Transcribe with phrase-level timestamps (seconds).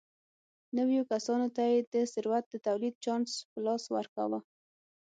[0.77, 4.39] نویو کسانو ته یې د ثروت د تولید چانس په لاس ورکاوه.